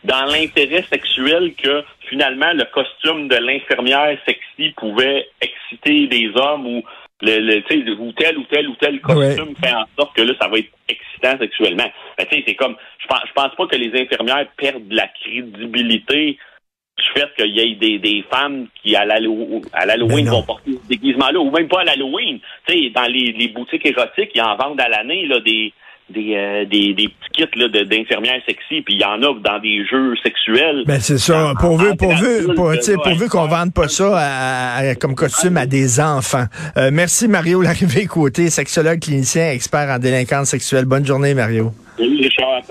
Dans 0.04 0.26
l'intérêt 0.26 0.84
sexuel 0.84 1.54
que, 1.56 1.84
finalement, 2.10 2.52
le 2.54 2.66
costume 2.66 3.28
de 3.28 3.36
l'infirmière 3.36 4.18
sexy 4.26 4.74
pouvait 4.76 5.28
exciter 5.40 6.08
des 6.08 6.32
hommes 6.36 6.66
ou 6.68 6.84
le, 7.22 7.60
ou 8.00 8.12
tel 8.14 8.38
ou 8.38 8.44
tel 8.46 8.68
ou 8.68 8.76
tel 8.76 9.00
costume 9.00 9.56
fait 9.64 9.74
en 9.74 9.86
sorte 9.98 10.16
que 10.16 10.24
là, 10.24 10.34
ça 10.42 10.48
va 10.48 10.58
être 10.58 10.72
excitant 10.90 11.38
sexuellement. 11.38 11.90
Ben, 12.18 12.26
tu 12.26 12.36
sais, 12.36 12.44
c'est 12.48 12.56
comme, 12.56 12.76
je 13.00 13.08
pense, 13.08 13.22
je 13.28 13.34
pense 13.34 13.56
pas 13.56 13.68
que 13.68 13.76
les 13.76 14.02
infirmières 14.02 14.48
perdent 14.58 14.88
de 14.88 14.96
la 14.96 15.08
crédibilité 15.08 16.38
du 16.98 17.04
fait 17.14 17.30
qu'il 17.38 17.56
y 17.56 17.60
ait 17.60 17.76
des, 17.76 18.00
des 18.00 18.24
femmes 18.30 18.68
qui, 18.82 18.96
à 18.96 19.06
l'Hallow- 19.06 19.62
à 19.74 19.86
l'Halloween, 19.86 20.26
Ben 20.26 20.32
vont 20.32 20.44
porter 20.44 20.72
ce 20.84 20.88
déguisement-là, 20.90 21.40
ou 21.40 21.52
même 21.52 21.68
pas 21.68 21.82
à 21.82 21.84
l'Halloween. 21.86 22.40
Tu 22.68 22.74
sais, 22.74 22.90
dans 22.90 23.08
les, 23.08 23.32
les 23.32 23.48
boutiques 23.50 23.86
érotiques, 23.86 24.32
ils 24.36 24.42
en 24.42 24.56
vendent 24.56 24.82
à 24.82 24.90
l'année, 24.90 25.26
là, 25.28 25.40
des, 25.40 25.72
des, 26.12 26.36
euh, 26.36 26.66
des, 26.66 26.94
des 26.94 27.08
petits 27.08 27.32
kits 27.34 27.60
là, 27.60 27.68
de- 27.68 27.84
d'infirmières 27.84 28.42
sexy, 28.46 28.82
puis 28.82 28.96
il 28.96 29.02
y 29.02 29.06
en 29.06 29.22
a 29.24 29.34
dans 29.44 29.60
des 29.60 29.86
jeux 29.86 30.14
sexuels. 30.24 30.84
Ben 30.86 31.00
c'est 31.00 31.18
ça. 31.18 31.54
Pourvu, 31.60 31.96
pourvu, 31.98 32.48
pourvu 33.04 33.30
qu'on 33.30 33.48
vende 33.48 33.74
pas 33.74 33.88
ça 33.88 34.12
à- 34.18 34.78
à- 34.78 34.96
comme 34.96 35.16
costume 35.16 35.58
à 35.58 35.66
des 35.66 36.00
enfants. 36.00 36.46
Euh, 36.78 36.90
merci 36.94 37.28
Mario 37.28 37.62
Larrivée 37.62 38.06
côté 38.06 38.50
sexologue 38.50 39.00
clinicien 39.00 39.52
expert 39.52 39.90
en 39.90 40.00
délinquance 40.00 40.50
sexuelle. 40.50 40.86
Bonne 40.86 41.06
journée 41.06 41.34
Mario. 41.34 41.72
Salut, 41.98 42.18
Richard. 42.18 42.62